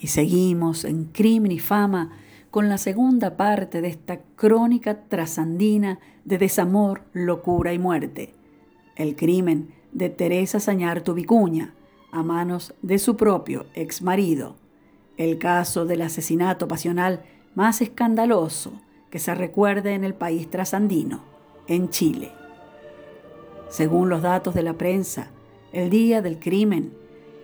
[0.00, 2.10] Y seguimos en Crimen y Fama
[2.50, 8.34] con la segunda parte de esta crónica trasandina de desamor, locura y muerte.
[8.96, 11.74] El crimen de Teresa Sañartu Vicuña
[12.12, 14.56] a manos de su propio ex marido.
[15.18, 17.22] El caso del asesinato pasional
[17.54, 18.72] más escandaloso
[19.10, 21.20] que se recuerde en el país trasandino,
[21.66, 22.32] en Chile.
[23.68, 25.28] Según los datos de la prensa,
[25.72, 26.92] el día del crimen,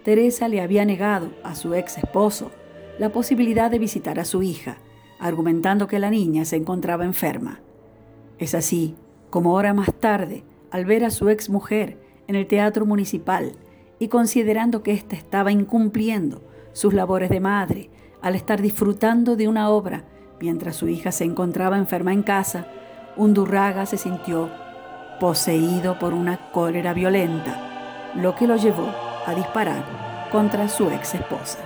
[0.07, 2.53] Teresa le había negado a su ex esposo
[2.97, 4.77] la posibilidad de visitar a su hija,
[5.19, 7.59] argumentando que la niña se encontraba enferma.
[8.39, 8.95] Es así
[9.31, 11.99] como hora más tarde, al ver a su ex mujer
[12.29, 13.57] en el teatro municipal
[13.99, 16.41] y considerando que ésta estaba incumpliendo
[16.73, 17.91] sus labores de madre
[18.23, 20.05] al estar disfrutando de una obra
[20.41, 22.69] mientras su hija se encontraba enferma en casa,
[23.17, 24.51] Undurraga se sintió
[25.19, 31.59] poseído por una cólera violenta, lo que lo llevó a disparar contra su ex esposa.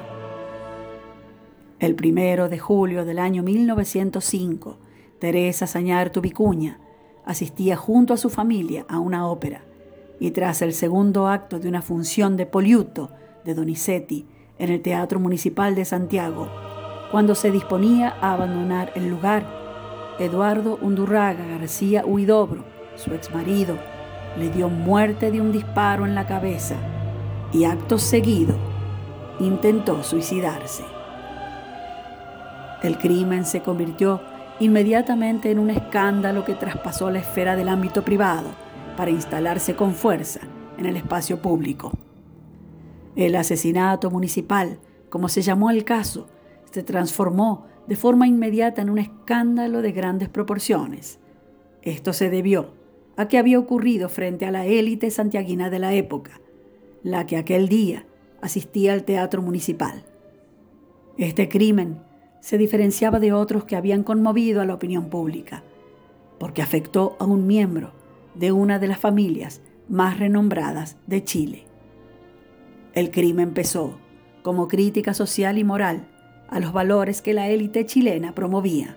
[1.79, 4.79] El primero de julio del año 1905,
[5.19, 6.79] Teresa Sañartu Vicuña
[7.25, 9.63] asistía junto a su familia a una ópera
[10.19, 13.11] y tras el segundo acto de una función de Poliuto
[13.45, 14.27] de Donizetti
[14.59, 16.49] en el Teatro Municipal de Santiago,
[17.11, 19.47] cuando se disponía a abandonar el lugar,
[20.19, 22.65] Eduardo Undurraga García Huidobro,
[22.97, 23.79] su exmarido,
[24.39, 26.77] le dio muerte de un disparo en la cabeza
[27.53, 28.55] y acto seguido
[29.41, 30.85] intentó suicidarse.
[32.83, 34.21] El crimen se convirtió
[34.59, 38.51] inmediatamente en un escándalo que traspasó la esfera del ámbito privado
[38.97, 40.41] para instalarse con fuerza
[40.79, 41.93] en el espacio público.
[43.17, 46.29] El asesinato municipal, como se llamó el caso,
[46.71, 51.19] se transformó de forma inmediata en un escándalo de grandes proporciones.
[51.83, 52.75] Esto se debió
[53.17, 56.41] a que había ocurrido frente a la élite santiaguina de la época,
[57.03, 58.07] la que aquel día
[58.41, 60.05] asistía al teatro municipal.
[61.19, 62.03] Este crimen
[62.41, 65.63] se diferenciaba de otros que habían conmovido a la opinión pública,
[66.39, 67.93] porque afectó a un miembro
[68.35, 71.67] de una de las familias más renombradas de Chile.
[72.95, 73.99] El crimen empezó
[74.43, 76.09] como crítica social y moral
[76.49, 78.97] a los valores que la élite chilena promovía.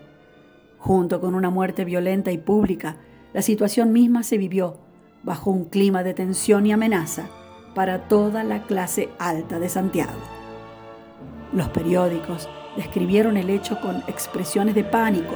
[0.78, 2.98] Junto con una muerte violenta y pública,
[3.34, 4.78] la situación misma se vivió
[5.24, 7.30] bajo un clima de tensión y amenaza
[7.74, 10.20] para toda la clase alta de Santiago.
[11.52, 15.36] Los periódicos describieron el hecho con expresiones de pánico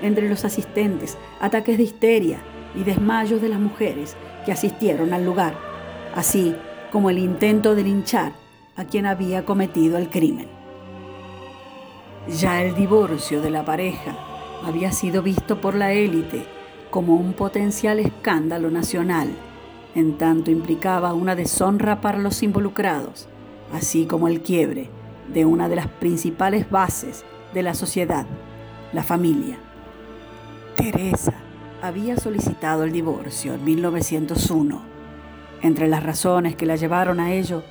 [0.00, 2.38] entre los asistentes, ataques de histeria
[2.74, 5.54] y desmayos de las mujeres que asistieron al lugar,
[6.14, 6.54] así
[6.90, 8.32] como el intento de linchar
[8.76, 10.48] a quien había cometido el crimen.
[12.28, 14.16] Ya el divorcio de la pareja
[14.64, 16.46] había sido visto por la élite
[16.90, 19.28] como un potencial escándalo nacional
[19.94, 23.28] en tanto implicaba una deshonra para los involucrados,
[23.72, 24.90] así como el quiebre
[25.32, 28.26] de una de las principales bases de la sociedad,
[28.92, 29.58] la familia.
[30.76, 31.34] Teresa
[31.82, 34.82] había solicitado el divorcio en 1901.
[35.62, 37.62] Entre las razones que la llevaron a ello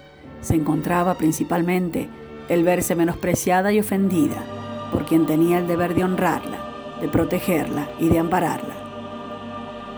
[0.42, 2.10] se encontraba principalmente
[2.50, 4.44] el verse menospreciada y ofendida
[4.92, 6.58] por quien tenía el deber de honrarla,
[7.02, 8.76] de protegerla y de ampararla.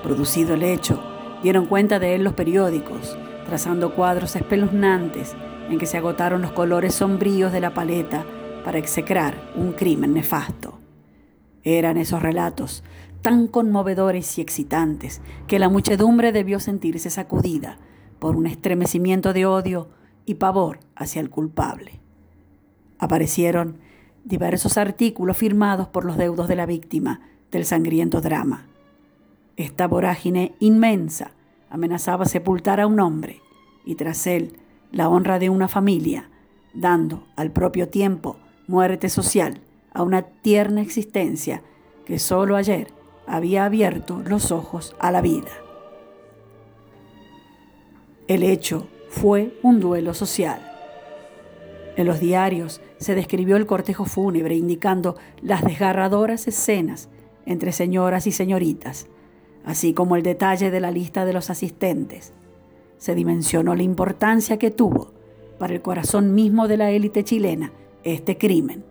[0.04, 1.02] Producido el hecho,
[1.42, 5.36] Dieron cuenta de él los periódicos, trazando cuadros espeluznantes
[5.70, 8.26] en que se agotaron los colores sombríos de la paleta
[8.66, 10.80] para execrar un crimen nefasto.
[11.64, 12.84] Eran esos relatos
[13.22, 17.78] tan conmovedores y excitantes que la muchedumbre debió sentirse sacudida
[18.20, 19.90] por un estremecimiento de odio
[20.26, 22.00] y pavor hacia el culpable.
[22.98, 23.78] Aparecieron
[24.26, 27.22] diversos artículos firmados por los deudos de la víctima
[27.52, 28.68] del sangriento drama.
[29.60, 31.32] Esta vorágine inmensa
[31.70, 33.42] amenazaba sepultar a un hombre
[33.84, 34.54] y tras él
[34.94, 36.30] la honra de una familia,
[36.74, 38.38] dando al propio tiempo
[38.68, 39.60] muerte social
[39.94, 41.62] a una tierna existencia
[42.06, 42.94] que solo ayer
[43.28, 45.52] había abierto los ojos a la vida.
[48.30, 50.62] El hecho fue un duelo social.
[51.98, 57.10] En los diarios se describió el cortejo fúnebre indicando las desgarradoras escenas
[57.46, 59.10] entre señoras y señoritas,
[59.66, 62.34] así como el detalle de la lista de los asistentes.
[62.98, 65.12] Se dimensionó la importancia que tuvo
[65.58, 67.72] para el corazón mismo de la élite chilena
[68.04, 68.84] este crimen.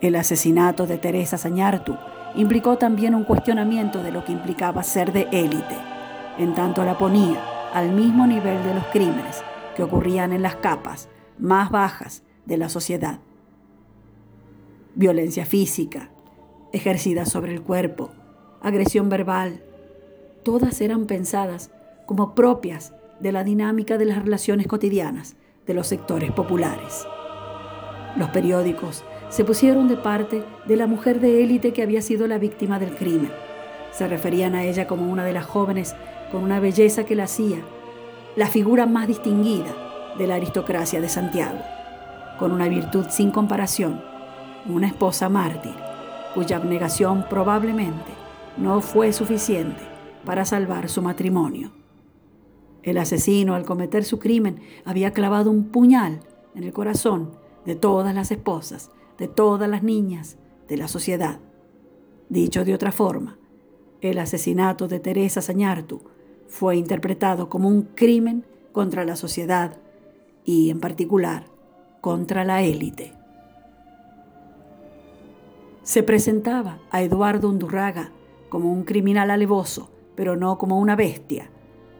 [0.00, 1.96] El asesinato de Teresa Sañartu
[2.34, 5.76] implicó también un cuestionamiento de lo que implicaba ser de élite,
[6.38, 7.42] en tanto la ponía
[7.72, 9.42] al mismo nivel de los crímenes
[9.76, 11.08] que ocurrían en las capas
[11.38, 13.20] más bajas de la sociedad.
[14.94, 16.10] Violencia física,
[16.72, 18.10] ejercida sobre el cuerpo,
[18.62, 19.62] agresión verbal,
[20.42, 21.70] todas eran pensadas
[22.06, 27.06] como propias de la dinámica de las relaciones cotidianas de los sectores populares.
[28.16, 32.38] Los periódicos se pusieron de parte de la mujer de élite que había sido la
[32.38, 33.30] víctima del crimen.
[33.92, 35.94] Se referían a ella como una de las jóvenes
[36.32, 37.58] con una belleza que la hacía
[38.36, 39.74] la figura más distinguida
[40.16, 41.58] de la aristocracia de Santiago,
[42.38, 44.00] con una virtud sin comparación,
[44.68, 45.74] una esposa mártir,
[46.34, 48.12] cuya abnegación probablemente
[48.58, 49.80] no fue suficiente
[50.24, 51.72] para salvar su matrimonio.
[52.82, 56.20] El asesino, al cometer su crimen, había clavado un puñal
[56.54, 57.30] en el corazón
[57.64, 60.38] de todas las esposas, de todas las niñas
[60.68, 61.40] de la sociedad.
[62.28, 63.38] Dicho de otra forma,
[64.00, 66.02] el asesinato de Teresa Sañartu
[66.46, 69.76] fue interpretado como un crimen contra la sociedad
[70.44, 71.46] y, en particular,
[72.00, 73.12] contra la élite.
[75.82, 78.12] Se presentaba a Eduardo Undurraga
[78.48, 81.50] como un criminal alevoso, pero no como una bestia,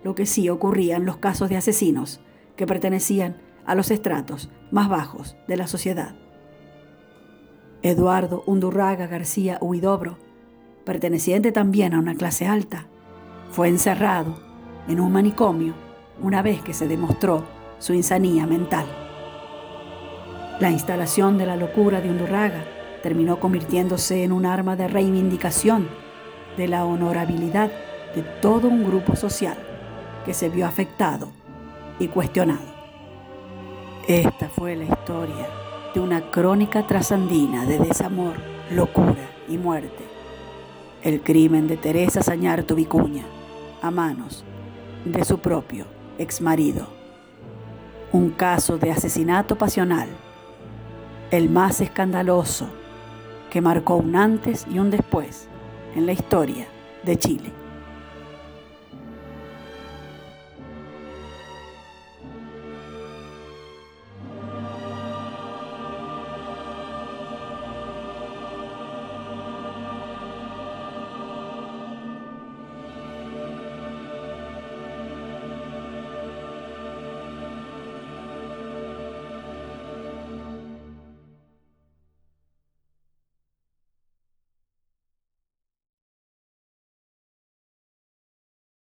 [0.03, 2.21] lo que sí ocurría en los casos de asesinos
[2.57, 6.17] que pertenecían a los estratos más bajos de la sociedad.
[7.83, 10.19] Eduardo Undurraga García Huidobro,
[10.85, 12.87] perteneciente también a una clase alta,
[13.51, 14.41] fue encerrado
[14.89, 15.75] en un manicomio
[16.21, 17.45] una vez que se demostró
[17.79, 18.87] su insanía mental.
[20.61, 22.65] La instalación de la locura de Undurraga
[23.03, 25.89] terminó convirtiéndose en un arma de reivindicación
[26.59, 27.71] de la honorabilidad
[28.15, 29.57] de todo un grupo social
[30.27, 31.29] que se vio afectado
[32.01, 32.77] y cuestionado.
[34.09, 35.49] Esta fue la historia
[35.95, 38.35] de una crónica trasandina de desamor,
[38.71, 40.05] locura y muerte.
[41.03, 43.25] El crimen de Teresa Sañarto Vicuña
[43.81, 44.45] a manos
[45.05, 45.85] de su propio
[46.19, 46.89] exmarido.
[48.11, 50.09] Un caso de asesinato pasional,
[51.31, 52.67] el más escandaloso,
[53.49, 55.49] que marcó un antes y un después
[55.99, 56.69] en la historia
[57.05, 57.58] de Chile.